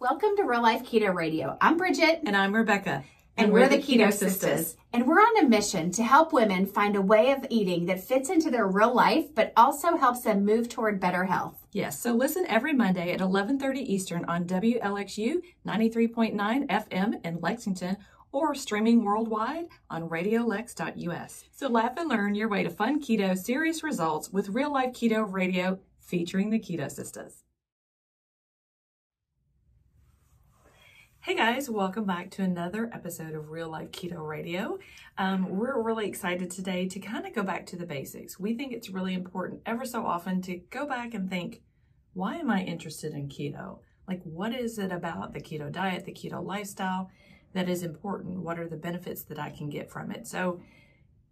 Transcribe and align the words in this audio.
Welcome 0.00 0.36
to 0.36 0.44
Real 0.44 0.62
Life 0.62 0.84
Keto 0.84 1.12
Radio. 1.12 1.58
I'm 1.60 1.76
Bridget. 1.76 2.20
And 2.24 2.36
I'm 2.36 2.54
Rebecca. 2.54 3.02
And, 3.36 3.52
we're, 3.52 3.68
the 3.68 3.78
Keto, 3.78 4.12
Sisters. 4.12 4.76
And 4.92 5.08
we're 5.08 5.18
on 5.18 5.44
a 5.44 5.48
mission 5.48 5.90
to 5.90 6.04
help 6.04 6.32
women 6.32 6.66
find 6.66 6.94
a 6.94 7.02
way 7.02 7.32
of 7.32 7.44
eating 7.50 7.86
that 7.86 8.04
fits 8.04 8.30
into 8.30 8.48
their 8.48 8.68
real 8.68 8.94
life, 8.94 9.34
but 9.34 9.52
also 9.56 9.96
helps 9.96 10.20
them 10.20 10.44
move 10.44 10.68
toward 10.68 11.00
better 11.00 11.24
health. 11.24 11.66
Yes, 11.72 11.98
so 11.98 12.12
listen 12.12 12.46
every 12.46 12.72
Monday 12.72 13.10
at 13.10 13.18
11:30 13.18 13.80
Eastern 13.80 14.24
on 14.26 14.44
WLXU 14.44 15.42
93.9 15.66 16.68
FM 16.68 17.26
in 17.26 17.40
Lexington 17.40 17.96
or 18.30 18.54
streaming 18.54 19.02
worldwide 19.02 19.66
on 19.90 20.08
radiolex.us. 20.08 21.44
So 21.50 21.68
laugh 21.68 21.94
and 21.96 22.08
learn 22.08 22.36
your 22.36 22.48
way 22.48 22.62
to 22.62 22.70
fun 22.70 23.00
keto 23.00 23.36
serious 23.36 23.82
results 23.82 24.30
with 24.30 24.50
real 24.50 24.72
life 24.72 24.92
keto 24.92 25.26
radio 25.28 25.80
featuring 25.98 26.50
the 26.50 26.60
Keto 26.60 26.88
Sisters. 26.88 27.42
Hey 31.20 31.34
guys, 31.34 31.68
welcome 31.68 32.04
back 32.04 32.30
to 32.30 32.42
another 32.42 32.88
episode 32.94 33.34
of 33.34 33.50
Real 33.50 33.68
Life 33.68 33.90
Keto 33.90 34.24
Radio. 34.24 34.78
Um, 35.18 35.48
we're 35.50 35.82
really 35.82 36.06
excited 36.06 36.48
today 36.48 36.86
to 36.86 37.00
kind 37.00 37.26
of 37.26 37.34
go 37.34 37.42
back 37.42 37.66
to 37.66 37.76
the 37.76 37.84
basics. 37.84 38.38
We 38.38 38.54
think 38.54 38.72
it's 38.72 38.88
really 38.88 39.14
important 39.14 39.60
ever 39.66 39.84
so 39.84 40.06
often 40.06 40.40
to 40.42 40.56
go 40.70 40.86
back 40.86 41.14
and 41.14 41.28
think, 41.28 41.60
why 42.14 42.36
am 42.36 42.48
I 42.48 42.62
interested 42.62 43.12
in 43.12 43.28
keto? 43.28 43.80
Like, 44.06 44.22
what 44.22 44.54
is 44.54 44.78
it 44.78 44.92
about 44.92 45.34
the 45.34 45.40
keto 45.40 45.70
diet, 45.70 46.04
the 46.04 46.12
keto 46.12 46.42
lifestyle 46.42 47.10
that 47.52 47.68
is 47.68 47.82
important? 47.82 48.38
What 48.38 48.58
are 48.58 48.68
the 48.68 48.76
benefits 48.76 49.24
that 49.24 49.40
I 49.40 49.50
can 49.50 49.68
get 49.68 49.90
from 49.90 50.12
it? 50.12 50.26
So, 50.26 50.60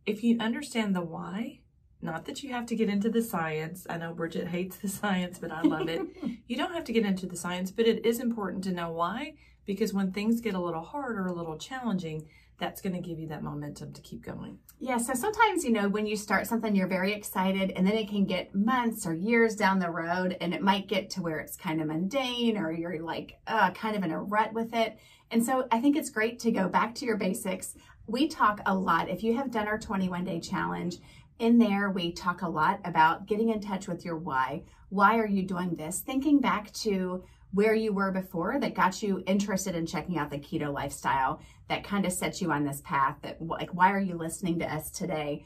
if 0.04 0.22
you 0.22 0.36
understand 0.40 0.94
the 0.94 1.00
why, 1.00 1.60
not 2.02 2.26
that 2.26 2.42
you 2.42 2.50
have 2.52 2.66
to 2.66 2.76
get 2.76 2.90
into 2.90 3.08
the 3.08 3.22
science. 3.22 3.86
I 3.88 3.98
know 3.98 4.12
Bridget 4.12 4.48
hates 4.48 4.76
the 4.76 4.88
science, 4.88 5.38
but 5.38 5.52
I 5.52 5.62
love 5.62 5.88
it. 5.88 6.02
you 6.48 6.56
don't 6.56 6.74
have 6.74 6.84
to 6.84 6.92
get 6.92 7.06
into 7.06 7.26
the 7.26 7.36
science, 7.36 7.70
but 7.70 7.86
it 7.86 8.04
is 8.04 8.18
important 8.18 8.64
to 8.64 8.72
know 8.72 8.90
why 8.90 9.34
because 9.66 9.92
when 9.92 10.12
things 10.12 10.40
get 10.40 10.54
a 10.54 10.60
little 10.60 10.82
hard 10.82 11.18
or 11.18 11.26
a 11.26 11.32
little 11.32 11.58
challenging, 11.58 12.28
that's 12.58 12.80
going 12.80 12.94
to 12.94 13.06
give 13.06 13.18
you 13.18 13.28
that 13.28 13.42
momentum 13.42 13.92
to 13.92 14.00
keep 14.00 14.24
going. 14.24 14.58
Yeah, 14.78 14.98
so 14.98 15.14
sometimes, 15.14 15.64
you 15.64 15.72
know, 15.72 15.88
when 15.88 16.06
you 16.06 16.16
start 16.16 16.46
something, 16.46 16.74
you're 16.74 16.86
very 16.86 17.12
excited, 17.12 17.72
and 17.72 17.86
then 17.86 17.94
it 17.94 18.08
can 18.08 18.24
get 18.24 18.54
months 18.54 19.06
or 19.06 19.14
years 19.14 19.56
down 19.56 19.78
the 19.78 19.90
road, 19.90 20.36
and 20.40 20.54
it 20.54 20.62
might 20.62 20.86
get 20.86 21.10
to 21.10 21.22
where 21.22 21.38
it's 21.38 21.56
kind 21.56 21.80
of 21.80 21.88
mundane 21.88 22.56
or 22.56 22.72
you're 22.72 23.02
like 23.02 23.38
uh, 23.46 23.70
kind 23.72 23.96
of 23.96 24.02
in 24.02 24.10
a 24.10 24.22
rut 24.22 24.52
with 24.52 24.74
it. 24.74 24.98
And 25.30 25.44
so 25.44 25.66
I 25.70 25.80
think 25.80 25.96
it's 25.96 26.10
great 26.10 26.38
to 26.40 26.52
go 26.52 26.68
back 26.68 26.94
to 26.96 27.04
your 27.04 27.16
basics. 27.16 27.74
We 28.06 28.28
talk 28.28 28.60
a 28.64 28.74
lot. 28.74 29.10
If 29.10 29.22
you 29.22 29.36
have 29.36 29.50
done 29.50 29.66
our 29.66 29.78
21 29.78 30.24
day 30.24 30.40
challenge, 30.40 30.96
in 31.38 31.58
there, 31.58 31.90
we 31.90 32.12
talk 32.12 32.42
a 32.42 32.48
lot 32.48 32.80
about 32.84 33.26
getting 33.26 33.50
in 33.50 33.60
touch 33.60 33.88
with 33.88 34.04
your 34.04 34.16
why. 34.16 34.62
Why 34.88 35.18
are 35.18 35.26
you 35.26 35.42
doing 35.42 35.74
this? 35.74 36.00
Thinking 36.00 36.40
back 36.40 36.72
to 36.74 37.24
where 37.52 37.74
you 37.74 37.92
were 37.92 38.10
before 38.10 38.58
that 38.60 38.74
got 38.74 39.02
you 39.02 39.22
interested 39.26 39.74
in 39.74 39.86
checking 39.86 40.18
out 40.18 40.30
the 40.30 40.38
keto 40.38 40.72
lifestyle 40.72 41.40
that 41.68 41.84
kind 41.84 42.04
of 42.04 42.12
set 42.12 42.40
you 42.40 42.52
on 42.52 42.64
this 42.64 42.82
path 42.84 43.16
that 43.22 43.40
like 43.40 43.70
why 43.74 43.90
are 43.90 44.00
you 44.00 44.16
listening 44.16 44.58
to 44.58 44.72
us 44.72 44.90
today? 44.90 45.44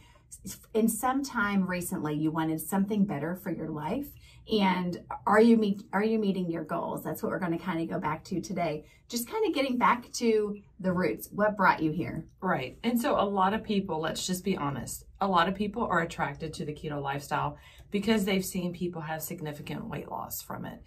In 0.75 0.89
some 0.89 1.23
time 1.23 1.67
recently 1.67 2.15
you 2.15 2.31
wanted 2.31 2.61
something 2.61 3.05
better 3.05 3.37
for 3.37 3.51
your 3.51 3.69
life 3.69 4.09
and 4.51 5.01
are 5.27 5.41
you 5.41 5.57
meet 5.57 5.83
are 5.93 6.03
you 6.03 6.19
meeting 6.19 6.51
your 6.51 6.65
goals? 6.65 7.05
That's 7.05 7.23
what 7.23 7.31
we're 7.31 7.39
going 7.39 7.57
to 7.57 7.65
kind 7.65 7.81
of 7.81 7.89
go 7.89 8.01
back 8.01 8.25
to 8.25 8.41
today. 8.41 8.87
Just 9.09 9.29
kind 9.29 9.47
of 9.47 9.55
getting 9.55 9.77
back 9.77 10.11
to 10.15 10.57
the 10.79 10.93
roots. 10.93 11.29
What 11.33 11.57
brought 11.57 11.83
you 11.83 11.91
here? 11.91 12.25
Right. 12.41 12.79
And 12.83 13.01
so 13.01 13.21
a 13.21 13.23
lot 13.23 13.55
of 13.55 13.63
people 13.63 14.01
let's 14.01 14.27
just 14.27 14.45
be 14.45 14.57
honest 14.57 15.05
a 15.21 15.29
lot 15.29 15.49
of 15.49 15.55
people 15.55 15.85
are 15.85 16.01
attracted 16.01 16.53
to 16.55 16.65
the 16.65 16.73
keto 16.73 17.01
lifestyle 17.01 17.59
because 17.91 18.25
they've 18.25 18.45
seen 18.45 18.73
people 18.73 19.03
have 19.03 19.23
significant 19.23 19.87
weight 19.87 20.11
loss 20.11 20.41
from 20.41 20.65
it 20.65 20.81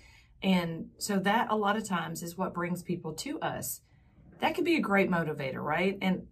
and 0.43 0.89
so 0.97 1.19
that 1.19 1.47
a 1.49 1.55
lot 1.55 1.77
of 1.77 1.87
times 1.87 2.21
is 2.21 2.37
what 2.37 2.53
brings 2.53 2.83
people 2.83 3.13
to 3.13 3.39
us. 3.39 3.81
That 4.41 4.55
could 4.55 4.65
be 4.65 4.75
a 4.75 4.81
great 4.81 5.09
motivator, 5.09 5.63
right? 5.63 5.97
And 6.01 6.27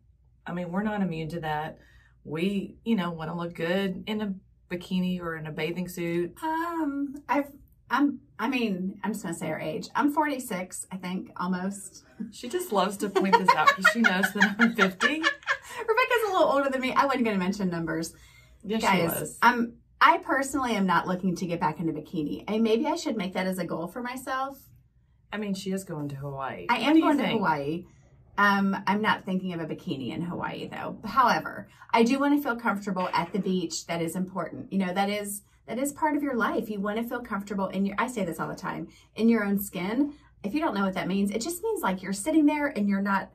I 0.45 0.51
mean, 0.51 0.71
we're 0.71 0.83
not 0.83 1.01
immune 1.01 1.29
to 1.29 1.39
that. 1.39 1.77
We, 2.23 2.75
you 2.83 2.95
know, 2.95 3.11
want 3.11 3.31
to 3.31 3.37
look 3.37 3.53
good 3.53 4.03
in 4.07 4.21
a 4.21 4.33
bikini 4.69 5.21
or 5.21 5.37
in 5.37 5.47
a 5.47 5.51
bathing 5.51 5.87
suit. 5.87 6.35
Um, 6.43 7.15
I've 7.29 7.51
I'm 7.89 8.19
I 8.39 8.47
mean, 8.47 8.99
I'm 9.03 9.11
just 9.13 9.23
gonna 9.23 9.35
say 9.35 9.47
her 9.47 9.59
age. 9.59 9.87
I'm 9.95 10.11
46, 10.11 10.87
I 10.91 10.97
think, 10.97 11.31
almost. 11.37 12.03
She 12.31 12.49
just 12.49 12.71
loves 12.71 12.97
to 12.97 13.09
point 13.09 13.37
this 13.37 13.49
out 13.55 13.67
because 13.67 13.91
she 13.91 14.01
knows 14.01 14.31
that 14.33 14.55
I'm 14.57 14.73
50. 14.73 15.07
Rebecca's 15.07 15.29
a 16.27 16.31
little 16.31 16.47
older 16.47 16.69
than 16.69 16.81
me. 16.81 16.93
I 16.93 17.05
wasn't 17.05 17.25
gonna 17.25 17.37
mention 17.37 17.69
numbers. 17.69 18.13
Yes, 18.63 18.81
Guys, 18.81 19.37
I'm 19.41 19.73
I 20.01 20.17
personally 20.17 20.75
am 20.75 20.87
not 20.87 21.07
looking 21.07 21.35
to 21.35 21.45
get 21.45 21.59
back 21.59 21.79
into 21.79 21.93
bikini. 21.93 22.43
And 22.47 22.63
maybe 22.63 22.87
I 22.87 22.95
should 22.95 23.15
make 23.15 23.33
that 23.33 23.45
as 23.45 23.59
a 23.59 23.65
goal 23.65 23.87
for 23.87 24.01
myself. 24.01 24.59
I 25.31 25.37
mean, 25.37 25.53
she 25.53 25.71
is 25.71 25.83
going 25.83 26.09
to 26.09 26.15
Hawaii. 26.15 26.65
I 26.69 26.79
am 26.79 26.99
going 26.99 27.19
to 27.19 27.27
Hawaii. 27.27 27.85
Um, 28.37 28.75
I'm 28.87 29.01
not 29.01 29.23
thinking 29.25 29.53
of 29.53 29.59
a 29.59 29.65
bikini 29.65 30.13
in 30.13 30.23
Hawaii 30.23 30.67
though. 30.67 30.97
However, 31.05 31.69
I 31.91 32.01
do 32.03 32.17
want 32.17 32.35
to 32.35 32.41
feel 32.41 32.55
comfortable 32.55 33.07
at 33.13 33.31
the 33.31 33.39
beach. 33.39 33.85
That 33.85 34.01
is 34.01 34.15
important. 34.15 34.73
You 34.73 34.79
know, 34.79 34.93
that 34.93 35.09
is 35.09 35.43
that 35.67 35.77
is 35.77 35.93
part 35.93 36.17
of 36.17 36.23
your 36.23 36.35
life. 36.35 36.69
You 36.69 36.79
want 36.79 36.97
to 36.97 37.03
feel 37.03 37.21
comfortable 37.21 37.67
in 37.67 37.85
your 37.85 37.95
I 37.99 38.07
say 38.07 38.25
this 38.25 38.39
all 38.39 38.47
the 38.47 38.55
time, 38.55 38.87
in 39.15 39.29
your 39.29 39.43
own 39.43 39.59
skin. 39.59 40.13
If 40.43 40.55
you 40.55 40.59
don't 40.59 40.73
know 40.73 40.83
what 40.83 40.95
that 40.95 41.07
means, 41.07 41.29
it 41.29 41.41
just 41.41 41.61
means 41.61 41.83
like 41.83 42.01
you're 42.01 42.13
sitting 42.13 42.47
there 42.47 42.67
and 42.67 42.89
you're 42.89 43.01
not 43.01 43.29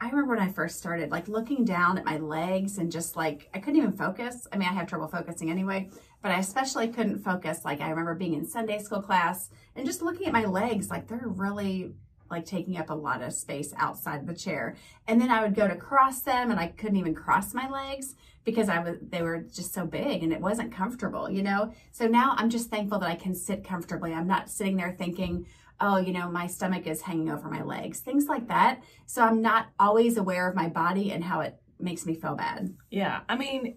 I 0.00 0.06
remember 0.10 0.36
when 0.36 0.48
I 0.48 0.52
first 0.52 0.78
started, 0.78 1.10
like 1.10 1.26
looking 1.26 1.64
down 1.64 1.98
at 1.98 2.04
my 2.04 2.18
legs 2.18 2.78
and 2.78 2.90
just 2.90 3.16
like, 3.16 3.48
I 3.52 3.58
couldn't 3.58 3.80
even 3.80 3.92
focus. 3.92 4.46
I 4.52 4.56
mean, 4.56 4.68
I 4.68 4.72
have 4.72 4.86
trouble 4.86 5.08
focusing 5.08 5.50
anyway, 5.50 5.90
but 6.22 6.30
I 6.30 6.38
especially 6.38 6.86
couldn't 6.88 7.24
focus. 7.24 7.64
Like, 7.64 7.80
I 7.80 7.90
remember 7.90 8.14
being 8.14 8.34
in 8.34 8.46
Sunday 8.46 8.78
school 8.78 9.02
class 9.02 9.50
and 9.74 9.84
just 9.84 10.00
looking 10.00 10.28
at 10.28 10.32
my 10.32 10.44
legs, 10.44 10.88
like 10.88 11.08
they're 11.08 11.24
really 11.24 11.94
like 12.30 12.44
taking 12.44 12.76
up 12.76 12.90
a 12.90 12.94
lot 12.94 13.22
of 13.22 13.32
space 13.32 13.74
outside 13.76 14.24
the 14.24 14.34
chair. 14.34 14.76
And 15.08 15.20
then 15.20 15.30
I 15.30 15.42
would 15.42 15.56
go 15.56 15.66
to 15.66 15.74
cross 15.74 16.20
them 16.20 16.52
and 16.52 16.60
I 16.60 16.68
couldn't 16.68 16.98
even 16.98 17.14
cross 17.14 17.52
my 17.52 17.68
legs 17.68 18.14
because 18.44 18.68
I 18.68 18.78
was 18.78 18.98
they 19.02 19.22
were 19.22 19.38
just 19.38 19.74
so 19.74 19.84
big 19.84 20.22
and 20.22 20.32
it 20.32 20.40
wasn't 20.40 20.72
comfortable, 20.72 21.28
you 21.28 21.42
know? 21.42 21.72
So 21.90 22.06
now 22.06 22.34
I'm 22.36 22.50
just 22.50 22.70
thankful 22.70 23.00
that 23.00 23.10
I 23.10 23.16
can 23.16 23.34
sit 23.34 23.64
comfortably. 23.64 24.12
I'm 24.12 24.28
not 24.28 24.48
sitting 24.48 24.76
there 24.76 24.94
thinking, 24.96 25.46
oh, 25.80 25.98
you 25.98 26.12
know, 26.12 26.30
my 26.30 26.46
stomach 26.46 26.86
is 26.86 27.02
hanging 27.02 27.30
over 27.30 27.48
my 27.48 27.62
legs, 27.62 28.00
things 28.00 28.26
like 28.26 28.48
that. 28.48 28.82
So 29.06 29.22
I'm 29.22 29.40
not 29.40 29.68
always 29.78 30.16
aware 30.16 30.48
of 30.48 30.56
my 30.56 30.68
body 30.68 31.12
and 31.12 31.22
how 31.22 31.40
it 31.40 31.56
makes 31.78 32.04
me 32.04 32.14
feel 32.14 32.34
bad. 32.34 32.74
Yeah. 32.90 33.20
I 33.28 33.36
mean, 33.36 33.76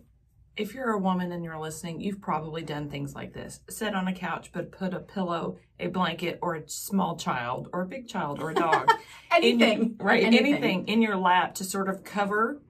if 0.57 0.73
you're 0.73 0.91
a 0.91 0.99
woman 0.99 1.31
and 1.31 1.43
you're 1.43 1.59
listening, 1.59 2.01
you've 2.01 2.21
probably 2.21 2.61
done 2.61 2.89
things 2.89 3.15
like 3.15 3.33
this. 3.33 3.61
Sit 3.69 3.95
on 3.95 4.07
a 4.07 4.13
couch, 4.13 4.51
but 4.51 4.71
put 4.71 4.93
a 4.93 4.99
pillow, 4.99 5.57
a 5.79 5.87
blanket, 5.87 6.39
or 6.41 6.55
a 6.55 6.67
small 6.67 7.15
child, 7.15 7.69
or 7.71 7.81
a 7.81 7.87
big 7.87 8.07
child, 8.07 8.41
or 8.41 8.51
a 8.51 8.55
dog. 8.55 8.89
anything. 9.35 9.95
Your, 9.99 10.07
right. 10.07 10.23
Anything. 10.23 10.53
anything. 10.53 10.87
in 10.87 11.01
your 11.01 11.17
lap 11.17 11.55
to 11.55 11.63
sort 11.63 11.87
of 11.87 12.03
cover 12.03 12.61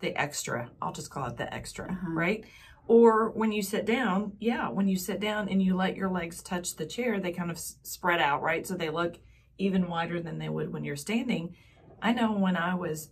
the 0.00 0.18
extra. 0.18 0.70
I'll 0.80 0.92
just 0.92 1.10
call 1.10 1.26
it 1.26 1.36
the 1.36 1.52
extra, 1.52 1.90
uh-huh. 1.90 2.10
right? 2.12 2.44
Or 2.86 3.30
when 3.30 3.52
you 3.52 3.62
sit 3.62 3.86
down, 3.86 4.32
yeah, 4.40 4.68
when 4.68 4.88
you 4.88 4.96
sit 4.96 5.18
down 5.18 5.48
and 5.48 5.62
you 5.62 5.74
let 5.74 5.96
your 5.96 6.10
legs 6.10 6.42
touch 6.42 6.76
the 6.76 6.86
chair, 6.86 7.18
they 7.18 7.32
kind 7.32 7.50
of 7.50 7.56
s- 7.56 7.76
spread 7.82 8.20
out, 8.20 8.42
right? 8.42 8.66
So 8.66 8.74
they 8.74 8.90
look 8.90 9.16
even 9.56 9.88
wider 9.88 10.20
than 10.20 10.38
they 10.38 10.50
would 10.50 10.72
when 10.72 10.84
you're 10.84 10.96
standing. 10.96 11.54
I 12.02 12.12
know 12.12 12.32
when 12.32 12.56
I 12.56 12.74
was 12.74 13.10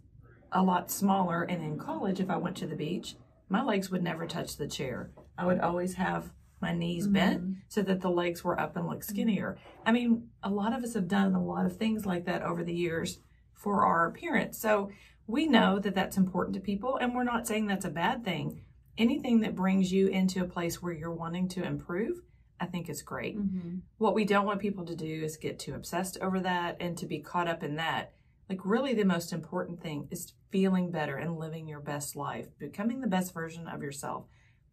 a 0.51 0.63
lot 0.63 0.91
smaller 0.91 1.43
and 1.43 1.63
in 1.63 1.79
college, 1.79 2.21
if 2.21 2.29
I 2.29 2.37
went 2.37 2.57
to 2.59 2.67
the 2.67 2.77
beach, 2.77 3.17
my 3.49 3.63
legs 3.63 3.91
would 3.91 4.03
never 4.03 4.27
touch 4.27 4.57
the 4.57 4.69
chair. 4.69 5.11
I 5.39 5.47
would 5.47 5.61
always 5.61 5.95
have 5.95 6.33
my 6.61 6.75
knees 6.75 7.05
mm-hmm. 7.05 7.15
bent 7.15 7.57
so 7.69 7.83
that 7.83 8.03
the 8.03 8.11
legs 8.11 8.45
were 8.45 8.61
up 8.61 8.77
and 8.77 8.87
looked 8.87 9.07
skinnier. 9.07 9.59
I 9.87 9.93
mean, 9.93 10.29
a 10.43 10.51
lot 10.51 10.75
of 10.75 10.85
us 10.85 10.95
have 10.95 11.09
done 11.09 11.35
a 11.35 11.43
lot 11.43 11.65
of 11.65 11.77
things 11.77 12.05
like 12.05 12.27
that 12.27 12.43
over 12.43 12.63
the 12.63 12.75
years 12.75 13.21
for 13.55 13.87
our 13.87 14.07
appearance. 14.07 14.59
So 14.59 14.91
we 15.27 15.47
know 15.47 15.79
that 15.79 15.95
that's 15.95 16.17
important 16.17 16.55
to 16.55 16.61
people, 16.61 16.97
and 16.97 17.15
we're 17.15 17.25
not 17.25 17.47
saying 17.47 17.67
that's 17.67 17.85
a 17.85 17.91
bad 17.91 18.25
thing 18.25 18.63
anything 18.99 19.41
that 19.41 19.57
brings 19.57 19.93
you 19.93 20.09
into 20.09 20.43
a 20.43 20.49
place 20.49 20.83
where 20.83 20.93
you're 20.93 21.13
wanting 21.13 21.49
to 21.49 21.65
improve, 21.65 22.21
I 22.61 22.67
think 22.67 22.89
is 22.89 23.03
great. 23.03 23.39
Mm-hmm. 23.39 23.79
What 23.99 24.15
we 24.15 24.25
don't 24.25 24.47
want 24.47 24.61
people 24.61 24.85
to 24.87 24.95
do 24.95 25.23
is 25.25 25.37
get 25.37 25.59
too 25.59 25.75
obsessed 25.75 26.19
over 26.21 26.41
that 26.41 26.77
and 26.81 26.97
to 26.99 27.07
be 27.07 27.19
caught 27.19 27.49
up 27.49 27.63
in 27.63 27.77
that. 27.77 28.13
Like, 28.49 28.61
really, 28.65 28.95
the 28.95 29.05
most 29.05 29.33
important 29.33 29.83
thing 29.83 30.09
is 30.11 30.35
feeling 30.51 30.91
better 30.91 31.17
and 31.17 31.39
living 31.39 31.67
your 31.67 31.81
best 31.81 32.17
life, 32.17 32.47
becoming 32.59 33.01
the 33.01 33.07
best 33.07 33.33
version 33.33 33.67
of 33.67 33.83
yourself. 33.83 34.27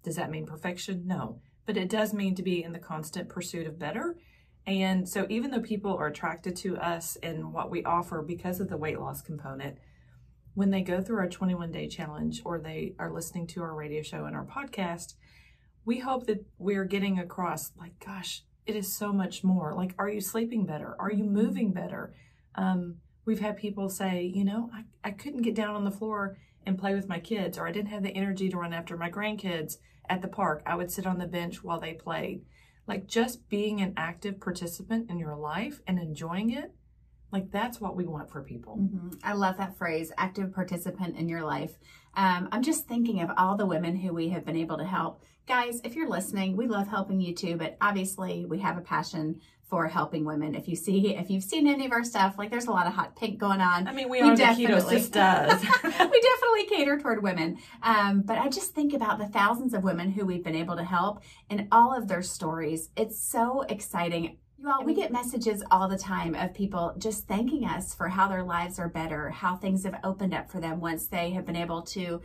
Does 0.03 0.17
that 0.17 0.31
mean 0.31 0.45
perfection? 0.45 1.03
No. 1.05 1.39
But 1.65 1.77
it 1.77 1.89
does 1.89 2.13
mean 2.13 2.35
to 2.35 2.43
be 2.43 2.63
in 2.63 2.73
the 2.73 2.79
constant 2.79 3.29
pursuit 3.29 3.67
of 3.67 3.79
better. 3.79 4.17
And 4.65 5.07
so, 5.07 5.25
even 5.29 5.51
though 5.51 5.61
people 5.61 5.95
are 5.95 6.07
attracted 6.07 6.55
to 6.57 6.77
us 6.77 7.17
and 7.23 7.53
what 7.53 7.71
we 7.71 7.83
offer 7.83 8.21
because 8.21 8.59
of 8.59 8.69
the 8.69 8.77
weight 8.77 8.99
loss 8.99 9.21
component, 9.21 9.77
when 10.59 10.71
they 10.71 10.81
go 10.81 11.01
through 11.01 11.19
our 11.19 11.29
21 11.29 11.71
day 11.71 11.87
challenge 11.87 12.41
or 12.43 12.59
they 12.59 12.93
are 12.99 13.13
listening 13.13 13.47
to 13.47 13.61
our 13.61 13.73
radio 13.73 14.01
show 14.01 14.25
and 14.25 14.35
our 14.35 14.45
podcast, 14.45 15.13
we 15.85 15.99
hope 15.99 16.27
that 16.27 16.45
we're 16.57 16.83
getting 16.83 17.17
across 17.17 17.71
like, 17.79 17.97
gosh, 18.05 18.43
it 18.65 18.75
is 18.75 18.93
so 18.93 19.13
much 19.13 19.41
more. 19.41 19.73
Like, 19.73 19.95
are 19.97 20.09
you 20.09 20.19
sleeping 20.19 20.65
better? 20.65 20.97
Are 20.99 21.13
you 21.13 21.23
moving 21.23 21.71
better? 21.71 22.13
Um, 22.55 22.97
we've 23.23 23.39
had 23.39 23.55
people 23.55 23.87
say, 23.87 24.29
you 24.35 24.43
know, 24.43 24.69
I, 24.73 24.83
I 25.01 25.11
couldn't 25.11 25.43
get 25.43 25.55
down 25.55 25.75
on 25.75 25.85
the 25.85 25.91
floor 25.91 26.37
and 26.65 26.77
play 26.77 26.93
with 26.93 27.07
my 27.07 27.21
kids, 27.21 27.57
or 27.57 27.65
I 27.65 27.71
didn't 27.71 27.91
have 27.91 28.03
the 28.03 28.17
energy 28.17 28.49
to 28.49 28.57
run 28.57 28.73
after 28.73 28.97
my 28.97 29.09
grandkids 29.09 29.77
at 30.09 30.21
the 30.21 30.27
park. 30.27 30.61
I 30.65 30.75
would 30.75 30.91
sit 30.91 31.07
on 31.07 31.19
the 31.19 31.25
bench 31.25 31.63
while 31.63 31.79
they 31.79 31.93
played. 31.93 32.41
Like, 32.85 33.07
just 33.07 33.47
being 33.47 33.79
an 33.79 33.93
active 33.95 34.41
participant 34.41 35.09
in 35.09 35.19
your 35.19 35.37
life 35.37 35.79
and 35.87 35.97
enjoying 35.97 36.49
it 36.49 36.73
Like 37.31 37.51
that's 37.51 37.79
what 37.79 37.95
we 37.95 38.05
want 38.05 38.29
for 38.29 38.41
people. 38.41 38.77
Mm-hmm. 38.77 39.09
I 39.23 39.33
love 39.33 39.57
that 39.57 39.77
phrase, 39.77 40.11
active 40.17 40.53
participant 40.53 41.15
in 41.17 41.29
your 41.29 41.43
life. 41.43 41.77
Um, 42.15 42.49
I'm 42.51 42.63
just 42.63 42.87
thinking 42.87 43.21
of 43.21 43.29
all 43.37 43.55
the 43.55 43.65
women 43.65 43.95
who 43.95 44.13
we 44.13 44.29
have 44.29 44.45
been 44.45 44.57
able 44.57 44.77
to 44.77 44.85
help. 44.85 45.23
Guys, 45.47 45.81
if 45.83 45.95
you're 45.95 46.09
listening, 46.09 46.55
we 46.55 46.67
love 46.67 46.87
helping 46.87 47.21
you 47.21 47.33
too, 47.33 47.55
but 47.55 47.77
obviously 47.81 48.45
we 48.45 48.59
have 48.59 48.77
a 48.77 48.81
passion 48.81 49.39
for 49.69 49.87
helping 49.87 50.25
women. 50.25 50.55
If 50.55 50.67
you 50.67 50.75
see, 50.75 51.15
if 51.15 51.29
you've 51.29 51.43
seen 51.43 51.67
any 51.67 51.85
of 51.85 51.91
our 51.91 52.03
stuff, 52.03 52.39
like 52.39 52.49
there's 52.49 52.65
a 52.65 52.71
lot 52.71 52.87
of 52.87 52.93
hot 52.93 53.15
pink 53.15 53.37
going 53.37 53.61
on. 53.61 53.87
I 53.87 53.93
mean, 53.93 54.09
we, 54.09 54.21
we 54.21 54.29
are 54.29 54.35
definitely, 54.35 54.99
the 54.99 55.09
does. 55.09 55.61
we 55.83 56.21
definitely 56.21 56.65
cater 56.67 56.99
toward 56.99 57.21
women. 57.21 57.59
Um, 57.83 58.21
but 58.21 58.39
I 58.39 58.49
just 58.49 58.73
think 58.73 58.93
about 58.93 59.19
the 59.19 59.27
thousands 59.27 59.75
of 59.75 59.83
women 59.83 60.09
who 60.09 60.25
we've 60.25 60.43
been 60.43 60.55
able 60.55 60.75
to 60.75 60.83
help 60.83 61.21
and 61.51 61.67
all 61.71 61.95
of 61.95 62.07
their 62.07 62.23
stories. 62.23 62.89
It's 62.97 63.23
so 63.23 63.61
exciting. 63.61 64.37
You 64.61 64.69
all, 64.69 64.83
we 64.83 64.93
get 64.93 65.13
messages 65.13 65.63
all 65.71 65.87
the 65.87 65.97
time 65.97 66.35
of 66.35 66.53
people 66.53 66.93
just 66.97 67.25
thanking 67.29 67.63
us 67.63 67.93
for 67.93 68.09
how 68.09 68.27
their 68.27 68.43
lives 68.43 68.77
are 68.77 68.89
better, 68.89 69.29
how 69.29 69.55
things 69.55 69.85
have 69.85 69.97
opened 70.03 70.33
up 70.33 70.51
for 70.51 70.59
them 70.59 70.81
once 70.81 71.07
they 71.07 71.31
have 71.31 71.45
been 71.45 71.55
able 71.55 71.81
to 71.83 72.21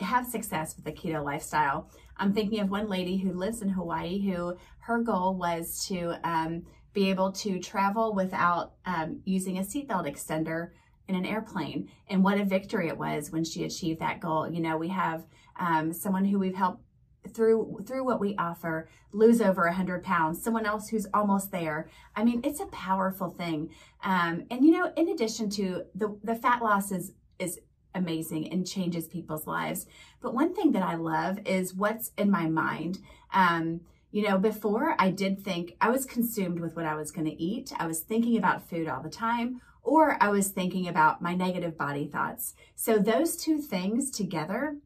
have 0.00 0.26
success 0.26 0.76
with 0.76 0.84
the 0.84 0.92
keto 0.92 1.24
lifestyle. 1.24 1.90
I'm 2.18 2.34
thinking 2.34 2.60
of 2.60 2.68
one 2.68 2.90
lady 2.90 3.16
who 3.16 3.32
lives 3.32 3.62
in 3.62 3.70
Hawaii 3.70 4.18
who 4.20 4.58
her 4.80 4.98
goal 5.02 5.34
was 5.34 5.86
to 5.86 6.16
um, 6.28 6.66
be 6.92 7.08
able 7.08 7.32
to 7.32 7.58
travel 7.58 8.12
without 8.14 8.74
um, 8.84 9.22
using 9.24 9.56
a 9.56 9.62
seatbelt 9.62 10.06
extender 10.06 10.72
in 11.08 11.14
an 11.14 11.24
airplane. 11.24 11.88
And 12.10 12.22
what 12.22 12.38
a 12.38 12.44
victory 12.44 12.88
it 12.88 12.98
was 12.98 13.32
when 13.32 13.44
she 13.44 13.64
achieved 13.64 14.00
that 14.00 14.20
goal. 14.20 14.46
You 14.46 14.60
know, 14.60 14.76
we 14.76 14.88
have 14.88 15.24
um, 15.58 15.94
someone 15.94 16.26
who 16.26 16.38
we've 16.38 16.54
helped 16.54 16.82
through 17.34 17.84
through 17.86 18.04
what 18.04 18.20
we 18.20 18.34
offer 18.36 18.88
lose 19.12 19.40
over 19.40 19.64
a 19.64 19.70
100 19.70 20.02
pounds 20.02 20.42
someone 20.42 20.66
else 20.66 20.88
who's 20.88 21.06
almost 21.14 21.50
there. 21.50 21.88
I 22.16 22.24
mean 22.24 22.40
it's 22.44 22.60
a 22.60 22.66
powerful 22.66 23.30
thing. 23.30 23.70
Um, 24.02 24.44
and 24.50 24.64
you 24.64 24.72
know 24.72 24.92
in 24.96 25.08
addition 25.08 25.50
to 25.50 25.84
the 25.94 26.18
the 26.22 26.34
fat 26.34 26.62
loss 26.62 26.92
is 26.92 27.12
is 27.38 27.60
amazing 27.94 28.52
and 28.52 28.66
changes 28.66 29.06
people's 29.06 29.46
lives. 29.46 29.86
But 30.20 30.34
one 30.34 30.54
thing 30.54 30.72
that 30.72 30.82
i 30.82 30.94
love 30.94 31.38
is 31.46 31.74
what's 31.74 32.12
in 32.16 32.30
my 32.30 32.48
mind. 32.48 32.98
Um, 33.32 33.80
you 34.10 34.26
know 34.26 34.38
before 34.38 34.96
i 34.98 35.10
did 35.10 35.44
think 35.44 35.76
i 35.82 35.90
was 35.90 36.06
consumed 36.06 36.60
with 36.60 36.74
what 36.74 36.86
i 36.86 36.94
was 36.94 37.10
going 37.10 37.26
to 37.26 37.42
eat. 37.42 37.72
I 37.78 37.86
was 37.86 38.00
thinking 38.00 38.36
about 38.38 38.68
food 38.68 38.88
all 38.88 39.02
the 39.02 39.10
time 39.10 39.60
or 39.82 40.16
i 40.22 40.28
was 40.28 40.48
thinking 40.48 40.88
about 40.88 41.22
my 41.22 41.34
negative 41.34 41.76
body 41.76 42.06
thoughts. 42.06 42.54
So 42.74 42.98
those 42.98 43.36
two 43.36 43.58
things 43.60 44.10
together 44.10 44.76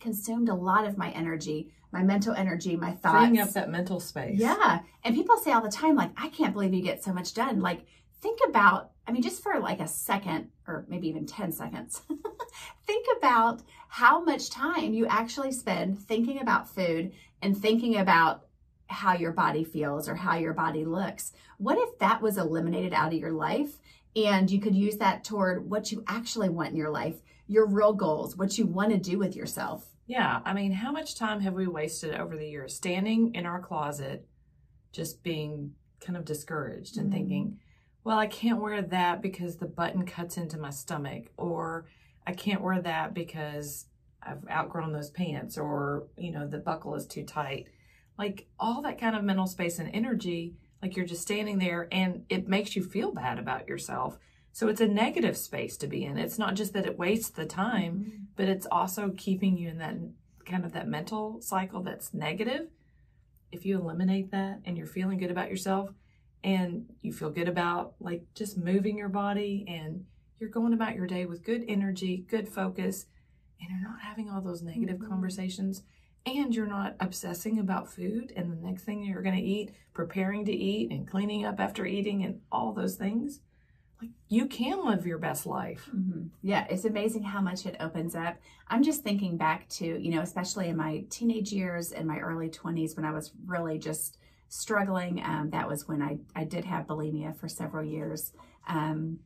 consumed 0.00 0.48
a 0.48 0.54
lot 0.54 0.86
of 0.86 0.98
my 0.98 1.10
energy, 1.10 1.70
my 1.92 2.02
mental 2.02 2.34
energy, 2.34 2.76
my 2.76 2.92
thoughts. 2.92 3.26
Freeing 3.26 3.40
up 3.40 3.52
that 3.52 3.70
mental 3.70 4.00
space. 4.00 4.38
Yeah. 4.38 4.80
And 5.02 5.14
people 5.14 5.36
say 5.36 5.52
all 5.52 5.62
the 5.62 5.70
time, 5.70 5.96
like, 5.96 6.10
I 6.16 6.28
can't 6.28 6.52
believe 6.52 6.74
you 6.74 6.82
get 6.82 7.04
so 7.04 7.12
much 7.12 7.34
done. 7.34 7.60
Like, 7.60 7.86
think 8.20 8.40
about, 8.48 8.90
I 9.06 9.12
mean, 9.12 9.22
just 9.22 9.42
for 9.42 9.60
like 9.60 9.80
a 9.80 9.88
second 9.88 10.50
or 10.66 10.84
maybe 10.88 11.08
even 11.08 11.26
10 11.26 11.52
seconds, 11.52 12.02
think 12.86 13.06
about 13.18 13.62
how 13.88 14.22
much 14.22 14.50
time 14.50 14.94
you 14.94 15.06
actually 15.06 15.52
spend 15.52 15.98
thinking 15.98 16.40
about 16.40 16.68
food 16.68 17.12
and 17.42 17.56
thinking 17.56 17.96
about 17.96 18.46
how 18.86 19.14
your 19.14 19.32
body 19.32 19.64
feels 19.64 20.08
or 20.08 20.14
how 20.14 20.36
your 20.36 20.52
body 20.52 20.84
looks. 20.84 21.32
What 21.58 21.78
if 21.78 21.98
that 21.98 22.22
was 22.22 22.38
eliminated 22.38 22.92
out 22.92 23.12
of 23.12 23.18
your 23.18 23.32
life 23.32 23.78
and 24.16 24.50
you 24.50 24.60
could 24.60 24.74
use 24.74 24.96
that 24.98 25.24
toward 25.24 25.68
what 25.68 25.90
you 25.90 26.04
actually 26.06 26.48
want 26.48 26.70
in 26.70 26.76
your 26.76 26.90
life, 26.90 27.16
your 27.46 27.66
real 27.66 27.92
goals, 27.92 28.36
what 28.36 28.56
you 28.58 28.66
want 28.66 28.90
to 28.90 28.98
do 28.98 29.18
with 29.18 29.36
yourself? 29.36 29.86
Yeah, 30.06 30.40
I 30.44 30.52
mean, 30.52 30.72
how 30.72 30.92
much 30.92 31.16
time 31.16 31.40
have 31.40 31.54
we 31.54 31.66
wasted 31.66 32.14
over 32.14 32.36
the 32.36 32.48
years 32.48 32.74
standing 32.74 33.34
in 33.34 33.46
our 33.46 33.60
closet, 33.60 34.26
just 34.92 35.22
being 35.22 35.72
kind 36.00 36.16
of 36.16 36.24
discouraged 36.24 36.96
and 36.96 37.06
mm-hmm. 37.06 37.16
thinking, 37.16 37.58
well, 38.04 38.18
I 38.18 38.26
can't 38.26 38.60
wear 38.60 38.82
that 38.82 39.22
because 39.22 39.56
the 39.56 39.66
button 39.66 40.04
cuts 40.04 40.36
into 40.36 40.58
my 40.58 40.70
stomach, 40.70 41.28
or 41.38 41.86
I 42.26 42.32
can't 42.32 42.60
wear 42.60 42.80
that 42.82 43.14
because 43.14 43.86
I've 44.22 44.46
outgrown 44.50 44.92
those 44.92 45.10
pants, 45.10 45.56
or, 45.56 46.06
you 46.18 46.32
know, 46.32 46.46
the 46.46 46.58
buckle 46.58 46.94
is 46.94 47.06
too 47.06 47.24
tight. 47.24 47.68
Like 48.18 48.46
all 48.60 48.82
that 48.82 49.00
kind 49.00 49.16
of 49.16 49.24
mental 49.24 49.46
space 49.46 49.78
and 49.78 49.90
energy, 49.94 50.54
like 50.82 50.96
you're 50.96 51.06
just 51.06 51.22
standing 51.22 51.58
there 51.58 51.88
and 51.90 52.24
it 52.28 52.46
makes 52.46 52.76
you 52.76 52.82
feel 52.82 53.10
bad 53.10 53.38
about 53.38 53.68
yourself 53.68 54.18
so 54.54 54.68
it's 54.68 54.80
a 54.80 54.86
negative 54.86 55.36
space 55.36 55.76
to 55.78 55.88
be 55.88 56.04
in. 56.04 56.16
It's 56.16 56.38
not 56.38 56.54
just 56.54 56.74
that 56.74 56.86
it 56.86 56.96
wastes 56.96 57.30
the 57.30 57.44
time, 57.44 57.92
mm-hmm. 57.94 58.22
but 58.36 58.48
it's 58.48 58.68
also 58.70 59.12
keeping 59.16 59.58
you 59.58 59.68
in 59.68 59.78
that 59.78 59.96
kind 60.46 60.64
of 60.64 60.72
that 60.74 60.86
mental 60.86 61.40
cycle 61.40 61.82
that's 61.82 62.14
negative. 62.14 62.68
If 63.50 63.66
you 63.66 63.76
eliminate 63.76 64.30
that 64.30 64.60
and 64.64 64.78
you're 64.78 64.86
feeling 64.86 65.18
good 65.18 65.32
about 65.32 65.50
yourself 65.50 65.90
and 66.44 66.86
you 67.02 67.12
feel 67.12 67.30
good 67.30 67.48
about 67.48 67.94
like 67.98 68.26
just 68.36 68.56
moving 68.56 68.96
your 68.96 69.08
body 69.08 69.64
and 69.66 70.04
you're 70.38 70.50
going 70.50 70.72
about 70.72 70.94
your 70.94 71.08
day 71.08 71.26
with 71.26 71.42
good 71.42 71.64
energy, 71.66 72.24
good 72.28 72.48
focus, 72.48 73.06
and 73.60 73.68
you're 73.70 73.90
not 73.90 74.02
having 74.02 74.30
all 74.30 74.40
those 74.40 74.62
negative 74.62 74.98
mm-hmm. 74.98 75.10
conversations 75.10 75.82
and 76.26 76.54
you're 76.54 76.68
not 76.68 76.94
obsessing 77.00 77.58
about 77.58 77.92
food 77.92 78.32
and 78.36 78.52
the 78.52 78.64
next 78.64 78.84
thing 78.84 79.02
you're 79.02 79.20
going 79.20 79.34
to 79.34 79.42
eat, 79.42 79.74
preparing 79.94 80.44
to 80.44 80.52
eat 80.52 80.92
and 80.92 81.08
cleaning 81.08 81.44
up 81.44 81.58
after 81.58 81.84
eating 81.84 82.22
and 82.22 82.40
all 82.52 82.72
those 82.72 82.94
things 82.94 83.40
like 84.00 84.10
you 84.28 84.46
can 84.46 84.84
live 84.84 85.06
your 85.06 85.18
best 85.18 85.46
life. 85.46 85.88
Mm-hmm. 85.94 86.26
Yeah, 86.42 86.66
it's 86.68 86.84
amazing 86.84 87.22
how 87.22 87.40
much 87.40 87.66
it 87.66 87.76
opens 87.80 88.14
up. 88.14 88.36
I'm 88.68 88.82
just 88.82 89.02
thinking 89.02 89.36
back 89.36 89.68
to, 89.70 89.86
you 89.86 90.10
know, 90.10 90.20
especially 90.20 90.68
in 90.68 90.76
my 90.76 91.04
teenage 91.10 91.52
years 91.52 91.92
and 91.92 92.06
my 92.06 92.18
early 92.18 92.48
20s 92.48 92.96
when 92.96 93.04
I 93.04 93.12
was 93.12 93.32
really 93.46 93.78
just 93.78 94.18
struggling. 94.48 95.22
Um, 95.24 95.50
that 95.50 95.68
was 95.68 95.88
when 95.88 96.02
I, 96.02 96.18
I 96.34 96.44
did 96.44 96.64
have 96.64 96.86
bulimia 96.86 97.36
for 97.36 97.48
several 97.48 97.84
years. 97.84 98.32
Um, 98.68 99.20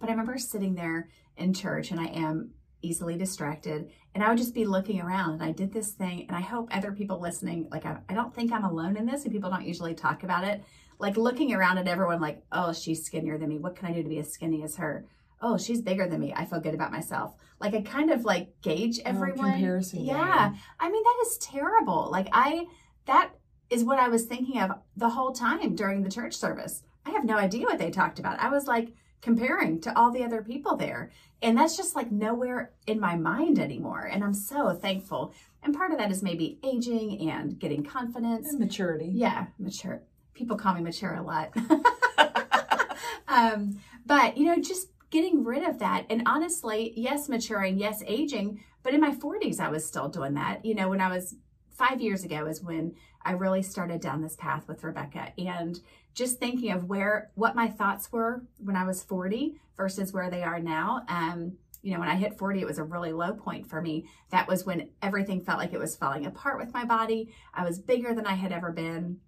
but 0.00 0.08
I 0.08 0.12
remember 0.12 0.38
sitting 0.38 0.74
there 0.74 1.08
in 1.36 1.54
church 1.54 1.90
and 1.90 2.00
I 2.00 2.06
am 2.06 2.50
easily 2.82 3.16
distracted 3.16 3.90
and 4.14 4.22
I 4.24 4.28
would 4.28 4.38
just 4.38 4.54
be 4.54 4.64
looking 4.64 5.00
around 5.00 5.34
and 5.34 5.42
I 5.42 5.52
did 5.52 5.72
this 5.72 5.92
thing 5.92 6.26
and 6.26 6.36
I 6.36 6.40
hope 6.40 6.68
other 6.70 6.92
people 6.92 7.20
listening, 7.20 7.68
like 7.70 7.86
I, 7.86 7.98
I 8.08 8.14
don't 8.14 8.34
think 8.34 8.52
I'm 8.52 8.64
alone 8.64 8.96
in 8.96 9.06
this 9.06 9.24
and 9.24 9.32
people 9.32 9.50
don't 9.50 9.66
usually 9.66 9.94
talk 9.94 10.24
about 10.24 10.44
it 10.44 10.62
like 10.98 11.16
looking 11.16 11.52
around 11.52 11.78
at 11.78 11.88
everyone 11.88 12.20
like, 12.20 12.42
oh, 12.52 12.72
she's 12.72 13.04
skinnier 13.04 13.38
than 13.38 13.48
me. 13.48 13.58
What 13.58 13.76
can 13.76 13.88
I 13.88 13.92
do 13.92 14.02
to 14.02 14.08
be 14.08 14.18
as 14.18 14.32
skinny 14.32 14.62
as 14.62 14.76
her? 14.76 15.06
Oh, 15.40 15.58
she's 15.58 15.82
bigger 15.82 16.06
than 16.06 16.20
me. 16.20 16.32
I 16.34 16.44
feel 16.44 16.60
good 16.60 16.74
about 16.74 16.92
myself. 16.92 17.34
Like 17.60 17.74
I 17.74 17.82
kind 17.82 18.10
of 18.10 18.24
like 18.24 18.60
gauge 18.62 19.00
oh, 19.00 19.08
everyone. 19.08 19.48
Oh, 19.48 19.52
comparison. 19.52 20.04
Yeah. 20.04 20.50
Game. 20.50 20.58
I 20.78 20.90
mean, 20.90 21.02
that 21.02 21.24
is 21.26 21.38
terrible. 21.38 22.08
Like 22.10 22.28
I, 22.32 22.66
that 23.06 23.32
is 23.70 23.84
what 23.84 23.98
I 23.98 24.08
was 24.08 24.24
thinking 24.24 24.60
of 24.60 24.70
the 24.96 25.10
whole 25.10 25.32
time 25.32 25.74
during 25.74 26.02
the 26.02 26.10
church 26.10 26.34
service. 26.34 26.82
I 27.04 27.10
have 27.10 27.24
no 27.24 27.36
idea 27.36 27.66
what 27.66 27.78
they 27.78 27.90
talked 27.90 28.18
about. 28.18 28.38
I 28.38 28.50
was 28.50 28.66
like 28.66 28.92
comparing 29.22 29.80
to 29.80 29.98
all 29.98 30.12
the 30.12 30.24
other 30.24 30.42
people 30.42 30.76
there. 30.76 31.10
And 31.40 31.56
that's 31.56 31.76
just 31.76 31.96
like 31.96 32.12
nowhere 32.12 32.72
in 32.86 33.00
my 33.00 33.16
mind 33.16 33.58
anymore. 33.58 34.08
And 34.12 34.22
I'm 34.22 34.34
so 34.34 34.74
thankful. 34.74 35.32
And 35.62 35.74
part 35.74 35.92
of 35.92 35.98
that 35.98 36.10
is 36.10 36.22
maybe 36.22 36.58
aging 36.62 37.30
and 37.30 37.58
getting 37.58 37.82
confidence. 37.82 38.50
And 38.50 38.60
maturity. 38.60 39.10
Yeah, 39.12 39.46
mature 39.58 40.02
people 40.42 40.56
call 40.56 40.74
me 40.74 40.80
mature 40.80 41.14
a 41.14 41.22
lot. 41.22 41.52
um, 43.28 43.78
but, 44.04 44.36
you 44.36 44.44
know, 44.44 44.60
just 44.60 44.88
getting 45.10 45.44
rid 45.44 45.62
of 45.62 45.78
that. 45.78 46.04
And 46.10 46.24
honestly, 46.26 46.92
yes, 46.96 47.28
maturing, 47.28 47.78
yes, 47.78 48.02
aging. 48.08 48.60
But 48.82 48.92
in 48.92 49.00
my 49.00 49.14
40s, 49.14 49.60
I 49.60 49.68
was 49.68 49.86
still 49.86 50.08
doing 50.08 50.34
that. 50.34 50.64
You 50.64 50.74
know, 50.74 50.88
when 50.88 51.00
I 51.00 51.08
was 51.08 51.36
five 51.70 52.00
years 52.00 52.24
ago 52.24 52.46
is 52.46 52.60
when 52.60 52.96
I 53.24 53.32
really 53.32 53.62
started 53.62 54.00
down 54.00 54.20
this 54.20 54.34
path 54.34 54.66
with 54.66 54.82
Rebecca 54.82 55.32
and 55.38 55.78
just 56.12 56.40
thinking 56.40 56.72
of 56.72 56.88
where, 56.88 57.30
what 57.36 57.54
my 57.54 57.68
thoughts 57.68 58.10
were 58.10 58.42
when 58.58 58.74
I 58.74 58.84
was 58.84 59.04
40 59.04 59.60
versus 59.76 60.12
where 60.12 60.28
they 60.28 60.42
are 60.42 60.58
now. 60.58 61.02
Um, 61.06 61.52
you 61.82 61.94
know, 61.94 62.00
when 62.00 62.08
I 62.08 62.16
hit 62.16 62.36
40, 62.36 62.60
it 62.60 62.66
was 62.66 62.78
a 62.78 62.84
really 62.84 63.12
low 63.12 63.32
point 63.32 63.68
for 63.68 63.80
me. 63.80 64.06
That 64.30 64.48
was 64.48 64.66
when 64.66 64.88
everything 65.02 65.40
felt 65.40 65.58
like 65.58 65.72
it 65.72 65.78
was 65.78 65.94
falling 65.94 66.26
apart 66.26 66.58
with 66.58 66.74
my 66.74 66.84
body. 66.84 67.32
I 67.54 67.64
was 67.64 67.78
bigger 67.78 68.12
than 68.12 68.26
I 68.26 68.34
had 68.34 68.50
ever 68.50 68.72
been 68.72 69.18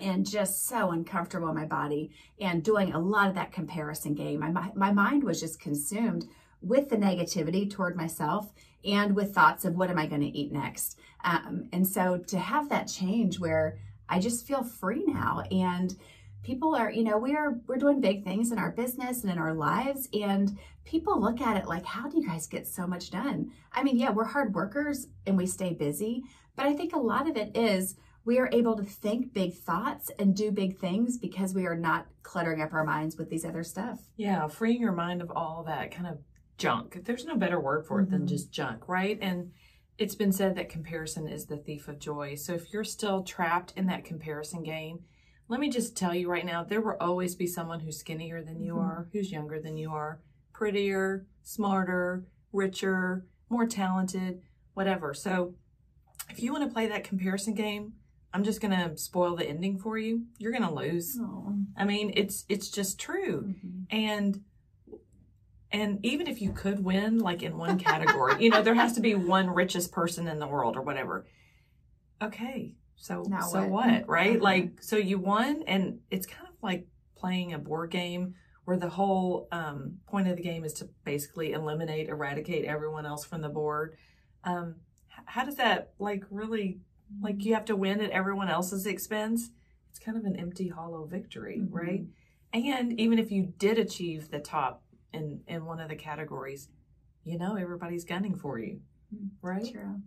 and 0.00 0.28
just 0.28 0.66
so 0.66 0.90
uncomfortable 0.90 1.48
in 1.48 1.54
my 1.54 1.64
body 1.64 2.10
and 2.40 2.62
doing 2.62 2.92
a 2.92 2.98
lot 2.98 3.28
of 3.28 3.34
that 3.34 3.52
comparison 3.52 4.14
game. 4.14 4.40
My, 4.40 4.70
my 4.74 4.92
mind 4.92 5.24
was 5.24 5.40
just 5.40 5.60
consumed 5.60 6.26
with 6.60 6.88
the 6.88 6.96
negativity 6.96 7.70
toward 7.70 7.96
myself 7.96 8.52
and 8.84 9.14
with 9.14 9.34
thoughts 9.34 9.64
of 9.64 9.74
what 9.74 9.90
am 9.90 9.98
I 9.98 10.06
going 10.06 10.20
to 10.20 10.38
eat 10.38 10.52
next. 10.52 10.98
Um, 11.24 11.68
and 11.72 11.86
so 11.86 12.18
to 12.28 12.38
have 12.38 12.68
that 12.68 12.88
change 12.88 13.38
where 13.38 13.78
I 14.08 14.20
just 14.20 14.46
feel 14.46 14.62
free 14.62 15.04
now 15.06 15.42
and 15.50 15.96
people 16.42 16.74
are, 16.76 16.90
you 16.90 17.02
know, 17.02 17.18
we 17.18 17.34
are, 17.34 17.58
we're 17.66 17.76
doing 17.76 18.00
big 18.00 18.22
things 18.22 18.52
in 18.52 18.58
our 18.58 18.70
business 18.70 19.22
and 19.22 19.32
in 19.32 19.38
our 19.38 19.54
lives 19.54 20.08
and 20.12 20.56
people 20.84 21.20
look 21.20 21.40
at 21.40 21.56
it 21.56 21.66
like, 21.66 21.84
how 21.84 22.08
do 22.08 22.16
you 22.16 22.26
guys 22.26 22.46
get 22.46 22.68
so 22.68 22.86
much 22.86 23.10
done? 23.10 23.50
I 23.72 23.82
mean, 23.82 23.98
yeah, 23.98 24.10
we're 24.10 24.24
hard 24.24 24.54
workers 24.54 25.08
and 25.26 25.36
we 25.36 25.46
stay 25.46 25.72
busy, 25.72 26.22
but 26.54 26.66
I 26.66 26.74
think 26.74 26.94
a 26.94 26.98
lot 26.98 27.28
of 27.28 27.36
it 27.36 27.56
is 27.56 27.96
we 28.26 28.38
are 28.40 28.50
able 28.52 28.76
to 28.76 28.82
think 28.82 29.32
big 29.32 29.54
thoughts 29.54 30.10
and 30.18 30.34
do 30.34 30.50
big 30.50 30.78
things 30.78 31.16
because 31.16 31.54
we 31.54 31.64
are 31.64 31.76
not 31.76 32.06
cluttering 32.24 32.60
up 32.60 32.72
our 32.72 32.84
minds 32.84 33.16
with 33.16 33.30
these 33.30 33.44
other 33.44 33.62
stuff. 33.62 34.00
Yeah, 34.16 34.48
freeing 34.48 34.80
your 34.80 34.92
mind 34.92 35.22
of 35.22 35.30
all 35.30 35.62
that 35.68 35.92
kind 35.92 36.08
of 36.08 36.18
junk. 36.58 37.04
There's 37.04 37.24
no 37.24 37.36
better 37.36 37.60
word 37.60 37.86
for 37.86 38.00
it 38.00 38.06
mm-hmm. 38.06 38.12
than 38.12 38.26
just 38.26 38.50
junk, 38.50 38.88
right? 38.88 39.16
And 39.22 39.52
it's 39.96 40.16
been 40.16 40.32
said 40.32 40.56
that 40.56 40.68
comparison 40.68 41.28
is 41.28 41.46
the 41.46 41.56
thief 41.56 41.86
of 41.86 42.00
joy. 42.00 42.34
So 42.34 42.52
if 42.52 42.72
you're 42.72 42.84
still 42.84 43.22
trapped 43.22 43.72
in 43.76 43.86
that 43.86 44.04
comparison 44.04 44.64
game, 44.64 45.04
let 45.48 45.60
me 45.60 45.70
just 45.70 45.96
tell 45.96 46.12
you 46.12 46.28
right 46.28 46.44
now, 46.44 46.64
there 46.64 46.80
will 46.80 46.96
always 47.00 47.36
be 47.36 47.46
someone 47.46 47.78
who's 47.78 47.98
skinnier 47.98 48.42
than 48.42 48.60
you 48.60 48.74
Mhm. 48.74 48.82
are, 48.82 49.08
who's 49.12 49.30
younger 49.30 49.60
than 49.60 49.76
you 49.76 49.92
are, 49.92 50.20
prettier, 50.52 51.26
smarter, 51.42 52.26
richer, 52.52 53.24
more 53.48 53.66
talented, 53.66 54.42
whatever. 54.74 55.14
So 55.14 55.54
if 56.28 56.42
you 56.42 56.50
want 56.50 56.64
to 56.64 56.74
play 56.74 56.88
that 56.88 57.04
comparison 57.04 57.54
game, 57.54 57.92
I'm 58.36 58.44
just 58.44 58.60
going 58.60 58.72
to 58.72 58.94
spoil 58.98 59.34
the 59.34 59.48
ending 59.48 59.78
for 59.78 59.96
you. 59.96 60.26
You're 60.36 60.52
going 60.52 60.62
to 60.62 60.70
lose. 60.70 61.16
Oh. 61.18 61.54
I 61.74 61.86
mean, 61.86 62.12
it's 62.14 62.44
it's 62.50 62.68
just 62.68 63.00
true. 63.00 63.54
Mhm. 63.64 63.86
And 63.88 64.40
and 65.72 66.04
even 66.04 66.26
if 66.26 66.42
you 66.42 66.52
could 66.52 66.84
win 66.84 67.18
like 67.18 67.42
in 67.42 67.56
one 67.56 67.78
category, 67.78 68.44
you 68.44 68.50
know, 68.50 68.60
there 68.60 68.74
has 68.74 68.92
to 68.92 69.00
be 69.00 69.14
one 69.14 69.48
richest 69.48 69.90
person 69.90 70.28
in 70.28 70.38
the 70.38 70.46
world 70.46 70.76
or 70.76 70.82
whatever. 70.82 71.24
Okay. 72.20 72.74
So 72.96 73.22
Now 73.26 73.40
so 73.40 73.66
what? 73.66 73.86
what, 73.86 74.08
right? 74.08 74.36
Uh-huh. 74.36 74.44
Like 74.44 74.82
so 74.82 74.96
you 74.98 75.18
won 75.18 75.62
and 75.66 76.00
it's 76.10 76.26
kind 76.26 76.46
of 76.46 76.54
like 76.62 76.86
playing 77.16 77.54
a 77.54 77.58
board 77.58 77.90
game 77.90 78.34
where 78.66 78.76
the 78.76 78.90
whole 78.90 79.48
um, 79.50 79.94
point 80.06 80.28
of 80.28 80.36
the 80.36 80.42
game 80.42 80.62
is 80.62 80.74
to 80.74 80.90
basically 81.04 81.52
eliminate, 81.52 82.10
eradicate 82.10 82.66
everyone 82.66 83.06
else 83.06 83.24
from 83.24 83.40
the 83.40 83.48
board. 83.48 83.96
Um, 84.44 84.74
how 85.24 85.46
does 85.46 85.56
that 85.56 85.94
like 85.98 86.24
really 86.30 86.80
like 87.20 87.44
you 87.44 87.54
have 87.54 87.64
to 87.66 87.76
win 87.76 88.00
at 88.00 88.10
everyone 88.10 88.48
else's 88.48 88.86
expense? 88.86 89.50
It's 89.90 89.98
kind 89.98 90.16
of 90.18 90.24
an 90.24 90.36
empty, 90.36 90.68
hollow 90.68 91.04
victory, 91.06 91.58
Mhm. 91.60 91.68
right? 91.70 92.06
And 92.52 92.98
even 93.00 93.18
if 93.18 93.30
you 93.30 93.52
did 93.58 93.78
achieve 93.78 94.30
the 94.30 94.40
top 94.40 94.82
in 95.12 95.42
in 95.46 95.64
one 95.64 95.80
of 95.80 95.88
the 95.88 95.96
categories, 95.96 96.68
you 97.24 97.38
know 97.38 97.56
everybody's 97.56 98.04
gunning 98.04 98.34
for 98.36 98.58
you, 98.58 98.80
Mm, 99.14 99.30
right? 99.42 99.72
True. 99.72 100.00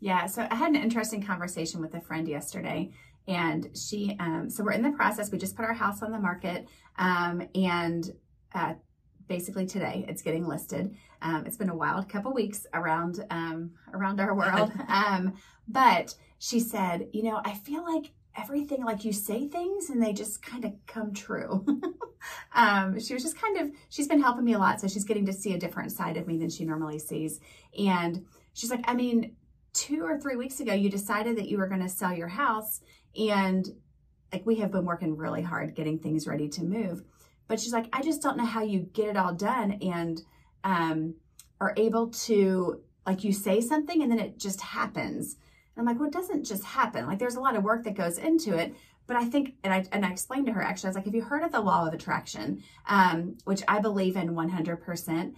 Yeah. 0.00 0.26
So 0.26 0.46
I 0.50 0.54
had 0.54 0.70
an 0.70 0.76
interesting 0.82 1.22
conversation 1.22 1.80
with 1.80 1.94
a 1.94 2.00
friend 2.00 2.28
yesterday, 2.28 2.90
and 3.26 3.68
she. 3.76 4.16
Um, 4.18 4.50
so 4.50 4.62
we're 4.64 4.72
in 4.72 4.82
the 4.82 4.92
process. 4.92 5.30
We 5.30 5.38
just 5.38 5.56
put 5.56 5.64
our 5.64 5.74
house 5.74 6.02
on 6.02 6.12
the 6.12 6.18
market, 6.18 6.68
um, 6.96 7.42
and 7.54 8.10
uh, 8.54 8.74
basically 9.26 9.66
today 9.66 10.04
it's 10.08 10.22
getting 10.22 10.46
listed. 10.46 10.94
Um, 11.22 11.46
it's 11.46 11.56
been 11.56 11.70
a 11.70 11.76
wild 11.76 12.08
couple 12.08 12.32
weeks 12.32 12.66
around 12.74 13.24
um, 13.30 13.72
around 13.92 14.20
our 14.20 14.34
world, 14.34 14.72
um, 14.88 15.34
but 15.66 16.14
she 16.38 16.60
said, 16.60 17.08
you 17.12 17.22
know, 17.22 17.40
I 17.44 17.54
feel 17.54 17.84
like 17.84 18.12
everything 18.36 18.84
like 18.84 19.04
you 19.04 19.12
say 19.12 19.48
things 19.48 19.88
and 19.88 20.02
they 20.02 20.12
just 20.12 20.42
kind 20.42 20.64
of 20.64 20.72
come 20.86 21.12
true. 21.14 21.64
um, 22.54 22.98
she 23.00 23.14
was 23.14 23.22
just 23.22 23.40
kind 23.40 23.56
of 23.58 23.70
she's 23.88 24.08
been 24.08 24.20
helping 24.20 24.44
me 24.44 24.52
a 24.52 24.58
lot, 24.58 24.80
so 24.80 24.88
she's 24.88 25.04
getting 25.04 25.26
to 25.26 25.32
see 25.32 25.54
a 25.54 25.58
different 25.58 25.92
side 25.92 26.16
of 26.16 26.26
me 26.26 26.38
than 26.38 26.50
she 26.50 26.64
normally 26.64 26.98
sees, 26.98 27.40
and 27.78 28.24
she's 28.52 28.70
like, 28.70 28.84
I 28.86 28.94
mean 28.94 29.36
two 29.76 30.02
or 30.02 30.18
three 30.18 30.36
weeks 30.36 30.60
ago 30.60 30.72
you 30.72 30.88
decided 30.88 31.36
that 31.36 31.48
you 31.48 31.58
were 31.58 31.68
going 31.68 31.82
to 31.82 31.88
sell 31.88 32.10
your 32.12 32.28
house 32.28 32.80
and 33.14 33.68
like 34.32 34.46
we 34.46 34.54
have 34.56 34.72
been 34.72 34.86
working 34.86 35.14
really 35.14 35.42
hard 35.42 35.74
getting 35.74 35.98
things 35.98 36.26
ready 36.26 36.48
to 36.48 36.64
move. 36.64 37.02
But 37.46 37.60
she's 37.60 37.74
like 37.74 37.86
i 37.92 38.02
just 38.02 38.22
don't 38.22 38.38
know 38.38 38.46
how 38.46 38.62
you 38.62 38.80
get 38.80 39.08
it 39.08 39.16
all 39.18 39.34
done 39.34 39.72
and 39.82 40.22
um, 40.64 41.14
are 41.60 41.74
able 41.76 42.08
to 42.08 42.80
like 43.06 43.22
you 43.22 43.32
say 43.32 43.60
something 43.60 44.02
and 44.02 44.10
then 44.10 44.18
it 44.18 44.38
just 44.38 44.60
happens 44.62 45.36
and 45.76 45.80
i'm 45.80 45.86
like 45.86 45.98
well 45.98 46.08
it 46.08 46.12
doesn't 46.12 46.44
just 46.44 46.64
happen 46.64 47.06
like 47.06 47.18
there's 47.18 47.36
a 47.36 47.40
lot 47.40 47.56
of 47.56 47.62
work 47.62 47.84
that 47.84 47.94
goes 47.94 48.18
into 48.18 48.56
it 48.56 48.74
but 49.06 49.16
i 49.16 49.24
think 49.24 49.54
and 49.62 49.72
i 49.72 49.84
and 49.92 50.04
i 50.04 50.10
explained 50.10 50.46
to 50.46 50.52
her 50.52 50.62
actually 50.62 50.88
i 50.88 50.90
was 50.90 50.96
like 50.96 51.04
have 51.04 51.14
you 51.14 51.22
heard 51.22 51.42
of 51.42 51.52
the 51.52 51.60
law 51.60 51.86
of 51.86 51.94
attraction 51.94 52.62
um, 52.88 53.36
which 53.44 53.62
i 53.68 53.78
believe 53.78 54.16
in 54.16 54.30
100% 54.30 55.34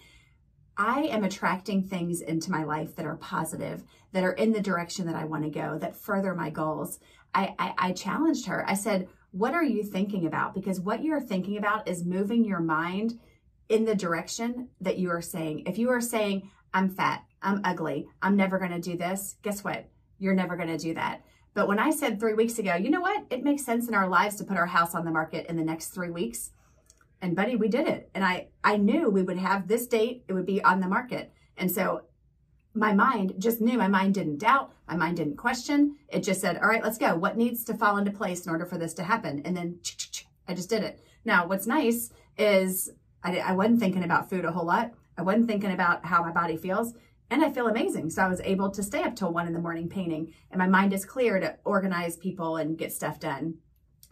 I 0.79 1.01
am 1.11 1.25
attracting 1.25 1.83
things 1.83 2.21
into 2.21 2.53
my 2.53 2.63
life 2.63 2.95
that 2.95 3.05
are 3.05 3.17
positive, 3.17 3.83
that 4.13 4.23
are 4.23 4.33
in 4.33 4.53
the 4.53 4.61
direction 4.61 5.07
that 5.07 5.17
I 5.17 5.25
want 5.25 5.43
to 5.43 5.51
go, 5.51 5.77
that 5.79 5.97
further 5.97 6.35
my 6.35 6.51
goals. 6.51 7.01
I, 7.35 7.55
I, 7.59 7.75
I 7.79 7.93
challenged 7.93 8.47
her. 8.47 8.65
I 8.69 8.75
said, 8.75 9.09
What 9.33 9.55
are 9.55 9.65
you 9.65 9.83
thinking 9.83 10.25
about? 10.25 10.55
Because 10.55 10.81
what 10.81 11.03
you're 11.03 11.21
thinking 11.21 11.59
about 11.59 11.89
is 11.89 12.05
moving 12.05 12.45
your 12.45 12.61
mind 12.61 13.19
in 13.69 13.85
the 13.85 13.95
direction 13.95 14.69
that 14.81 14.99
you 14.99 15.11
are 15.11 15.21
saying. 15.21 15.65
If 15.67 15.79
you 15.79 15.91
are 15.91 16.01
saying, 16.01 16.49
I'm 16.73 16.89
fat, 16.89 17.25
I'm 17.43 17.61
ugly, 17.65 18.07
I'm 18.23 18.37
never 18.37 18.59
going 18.59 18.71
to 18.71 18.81
do 18.81 18.97
this, 18.97 19.37
guess 19.43 19.65
what? 19.65 19.87
You're 20.19 20.35
never 20.35 20.57
going 20.57 20.69
to 20.69 20.79
do 20.79 20.95
that. 20.95 21.23
But 21.55 21.69
when 21.69 21.79
I 21.79 21.91
said 21.91 22.21
three 22.21 22.35
weeks 22.35 22.59
ago, 22.59 22.75
you 22.77 22.91
know 22.91 23.01
what? 23.01 23.25
It 23.31 23.43
makes 23.43 23.65
sense 23.65 23.89
in 23.89 23.95
our 23.95 24.09
lives 24.09 24.37
to 24.37 24.45
put 24.45 24.57
our 24.57 24.67
house 24.67 24.95
on 24.95 25.05
the 25.05 25.11
market 25.11 25.47
in 25.47 25.57
the 25.57 25.65
next 25.65 25.89
three 25.89 26.11
weeks. 26.11 26.51
And 27.21 27.35
buddy 27.35 27.57
we 27.57 27.69
did 27.69 27.89
it. 27.89 28.11
And 28.15 28.25
i 28.25 28.49
i 28.63 28.77
knew 28.77 29.11
we 29.11 29.23
would 29.23 29.39
have 29.39 29.67
this 29.67 29.87
date 29.87 30.25
it 30.29 30.35
would 30.35 30.47
be 30.47 30.63
on 30.63 30.81
the 30.81 30.87
market. 30.87 31.33
And 31.57 31.71
so 31.71 32.03
my 32.75 32.93
mind 32.93 33.35
just 33.39 33.61
knew 33.61 33.77
my 33.77 33.89
mind 33.89 34.15
didn't 34.15 34.39
doubt 34.39 34.73
my 34.87 34.95
mind 34.95 35.17
didn't 35.17 35.37
question. 35.37 35.97
It 36.09 36.23
just 36.23 36.41
said 36.41 36.59
all 36.59 36.69
right 36.69 36.83
let's 36.83 36.99
go. 36.99 37.17
What 37.17 37.37
needs 37.37 37.65
to 37.65 37.75
fall 37.75 37.97
into 37.97 38.13
place 38.13 38.47
in 38.47 38.53
order 38.53 38.67
for 38.67 38.79
this 38.79 38.95
to 38.95 39.03
happen? 39.03 39.43
And 39.45 39.57
then 39.57 39.81
i 40.47 40.55
just 40.55 40.71
did 40.71 40.85
it. 40.85 41.01
Now 41.25 41.47
what's 41.47 41.67
nice 41.67 42.11
is 42.37 42.91
i, 43.25 43.37
I 43.39 43.53
wasn't 43.53 43.81
thinking 43.81 44.05
about 44.05 44.31
food 44.31 44.45
a 44.45 44.53
whole 44.53 44.67
lot. 44.67 44.93
I 45.17 45.23
wasn't 45.23 45.49
thinking 45.49 45.73
about 45.73 46.05
how 46.05 46.23
my 46.23 46.31
body 46.31 46.57
feels 46.57 46.95
and 47.31 47.45
i 47.45 47.51
feel 47.51 47.69
amazing 47.69 48.11
so 48.11 48.23
i 48.23 48.29
was 48.29 48.41
able 48.43 48.71
to 48.71 48.83
stay 48.83 49.03
up 49.03 49.15
till 49.15 49.33
one 49.33 49.47
in 49.47 49.53
the 49.53 49.59
morning 49.59 49.89
painting 49.89 50.33
and 50.51 50.59
my 50.59 50.67
mind 50.67 50.93
is 50.93 51.05
clear 51.05 51.39
to 51.39 51.57
organize 51.65 52.17
people 52.17 52.57
and 52.57 52.79
get 52.79 52.93
stuff 52.93 53.19
done 53.21 53.55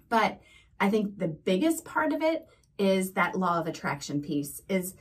but 0.08 0.40
i 0.80 0.88
think 0.90 1.18
the 1.18 1.28
biggest 1.28 1.84
part 1.84 2.12
of 2.12 2.22
it 2.22 2.46
is 2.78 3.12
that 3.12 3.38
law 3.38 3.58
of 3.58 3.66
attraction 3.66 4.20
piece 4.20 4.60
is 4.68 4.94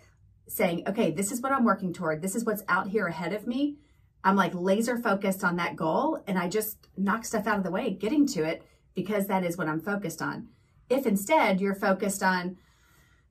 saying, 0.47 0.83
okay, 0.87 1.11
this 1.11 1.31
is 1.31 1.41
what 1.41 1.51
I'm 1.51 1.65
working 1.65 1.93
toward. 1.93 2.21
This 2.21 2.35
is 2.35 2.45
what's 2.45 2.63
out 2.67 2.87
here 2.87 3.07
ahead 3.07 3.33
of 3.33 3.47
me. 3.47 3.77
I'm 4.23 4.35
like 4.35 4.53
laser 4.53 4.97
focused 4.97 5.43
on 5.43 5.55
that 5.57 5.75
goal 5.75 6.23
and 6.27 6.37
I 6.37 6.49
just 6.49 6.77
knock 6.97 7.25
stuff 7.25 7.47
out 7.47 7.57
of 7.57 7.63
the 7.63 7.71
way 7.71 7.91
getting 7.91 8.25
to 8.27 8.43
it 8.43 8.63
because 8.95 9.27
that 9.27 9.43
is 9.43 9.57
what 9.57 9.67
I'm 9.67 9.81
focused 9.81 10.21
on. 10.21 10.47
If 10.89 11.05
instead 11.05 11.61
you're 11.61 11.75
focused 11.75 12.23
on, 12.23 12.57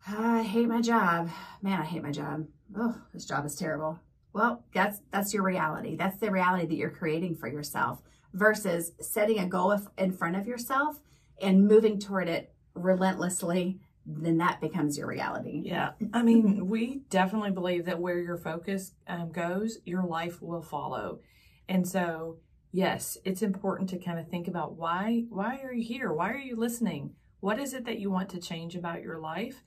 "Ah, 0.07 0.39
I 0.39 0.43
hate 0.43 0.69
my 0.69 0.81
job. 0.81 1.31
Man, 1.63 1.81
I 1.81 1.85
hate 1.85 2.03
my 2.03 2.11
job. 2.11 2.47
Oh, 2.77 2.97
this 3.13 3.25
job 3.25 3.45
is 3.45 3.57
terrible. 3.57 3.99
Well, 4.35 4.65
that's 4.75 5.01
that's 5.11 5.33
your 5.33 5.45
reality. 5.45 5.97
That's 5.97 6.19
the 6.19 6.31
reality 6.31 6.67
that 6.67 6.75
you're 6.75 6.91
creating 6.91 7.37
for 7.37 7.49
yourself 7.49 8.03
versus 8.35 8.93
setting 9.01 9.39
a 9.39 9.47
goal 9.47 9.79
in 9.97 10.13
front 10.13 10.37
of 10.37 10.47
yourself 10.47 11.01
and 11.41 11.67
moving 11.67 11.99
toward 11.99 12.29
it 12.29 12.53
relentlessly 12.75 13.79
then 14.07 14.39
that 14.39 14.61
becomes 14.61 14.99
your 14.99 15.07
reality. 15.07 15.63
Yeah, 15.65 15.93
I 16.13 16.23
mean, 16.23 16.69
we 16.69 17.03
definitely 17.11 17.51
believe 17.51 17.87
that 17.87 18.01
where 18.01 18.19
your 18.19 18.37
focus 18.37 18.93
um, 19.07 19.33
goes, 19.33 19.79
your 19.85 20.05
life 20.05 20.43
will 20.43 20.63
follow. 20.63 21.21
And 21.69 21.89
so, 21.89 22.39
yes, 22.71 23.17
it's 23.25 23.43
important 23.43 23.89
to 23.91 23.99
kind 23.99 24.19
of 24.19 24.29
think 24.29 24.49
about 24.49 24.77
why 24.77 25.25
why 25.31 25.61
are 25.63 25.73
you 25.73 25.85
here? 25.85 26.13
Why 26.13 26.33
are 26.33 26.39
you 26.39 26.57
listening? 26.57 27.15
What 27.41 27.59
is 27.59 27.75
it 27.75 27.85
that 27.87 27.99
you 27.99 28.11
want 28.11 28.29
to 28.31 28.41
change 28.41 28.75
about 28.75 29.03
your 29.03 29.19
life 29.19 29.63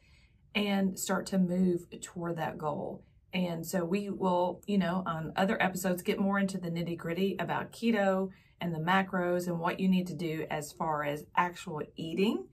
and 0.54 0.98
start 0.98 1.26
to 1.28 1.40
move 1.40 1.88
toward 2.02 2.38
that 2.38 2.58
goal? 2.58 3.04
And 3.34 3.66
so 3.66 3.84
we 3.84 4.10
will, 4.10 4.62
you 4.66 4.78
know, 4.78 5.04
on 5.06 5.34
other 5.36 5.62
episodes 5.62 6.02
get 6.02 6.20
more 6.20 6.40
into 6.40 6.58
the 6.58 6.72
nitty-gritty 6.72 7.36
about 7.40 7.72
keto 7.72 8.30
and 8.60 8.74
the 8.74 8.80
macros 8.80 9.48
and 9.48 9.60
what 9.60 9.80
you 9.80 9.88
need 9.88 10.08
to 10.08 10.16
do 10.16 10.46
as 10.50 10.72
far 10.72 11.04
as 11.04 11.26
actual 11.36 11.82
eating 11.96 12.48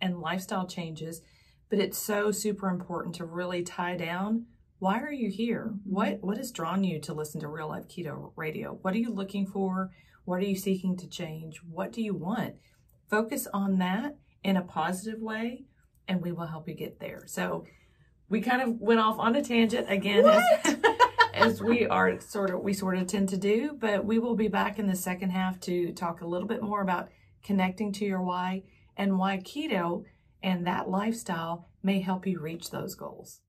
and 0.00 0.20
lifestyle 0.20 0.66
changes. 0.66 1.20
But 1.68 1.80
it's 1.80 1.98
so 1.98 2.30
super 2.30 2.68
important 2.68 3.14
to 3.16 3.24
really 3.24 3.62
tie 3.62 3.96
down 3.96 4.46
why 4.80 4.98
are 5.00 5.12
you 5.12 5.30
here? 5.30 5.72
Mm-hmm. 5.72 5.90
What 5.90 6.18
what 6.22 6.38
has 6.38 6.50
drawn 6.50 6.82
you 6.82 7.00
to 7.00 7.14
listen 7.14 7.40
to 7.42 7.48
real 7.48 7.68
life 7.68 7.86
keto 7.86 8.32
radio? 8.34 8.78
What 8.82 8.94
are 8.94 8.98
you 8.98 9.12
looking 9.12 9.46
for? 9.46 9.90
What 10.24 10.40
are 10.40 10.46
you 10.46 10.56
seeking 10.56 10.96
to 10.96 11.08
change? 11.08 11.60
What 11.68 11.92
do 11.92 12.02
you 12.02 12.14
want? 12.14 12.54
Focus 13.08 13.46
on 13.52 13.78
that 13.78 14.16
in 14.42 14.56
a 14.56 14.62
positive 14.62 15.20
way 15.20 15.64
and 16.08 16.22
we 16.22 16.32
will 16.32 16.46
help 16.46 16.68
you 16.68 16.74
get 16.74 16.98
there. 16.98 17.24
So 17.26 17.64
we 18.30 18.40
kind 18.40 18.62
of 18.62 18.80
went 18.80 19.00
off 19.00 19.18
on 19.18 19.36
a 19.36 19.42
tangent 19.42 19.90
again 19.90 20.24
as, 20.26 20.76
as 21.34 21.62
we 21.62 21.86
are 21.86 22.18
sort 22.20 22.50
of 22.50 22.60
we 22.60 22.72
sort 22.72 22.96
of 22.96 23.06
tend 23.06 23.28
to 23.28 23.36
do 23.36 23.76
but 23.78 24.04
we 24.04 24.18
will 24.18 24.36
be 24.36 24.48
back 24.48 24.78
in 24.78 24.86
the 24.86 24.96
second 24.96 25.30
half 25.30 25.60
to 25.60 25.92
talk 25.92 26.22
a 26.22 26.26
little 26.26 26.48
bit 26.48 26.62
more 26.62 26.80
about 26.80 27.10
connecting 27.42 27.92
to 27.92 28.06
your 28.06 28.22
why 28.22 28.62
and 28.96 29.18
why 29.18 29.36
keto 29.36 30.04
and 30.42 30.66
that 30.66 30.88
lifestyle 30.88 31.68
may 31.82 32.00
help 32.00 32.26
you 32.26 32.40
reach 32.40 32.70
those 32.70 32.94
goals. 32.94 33.40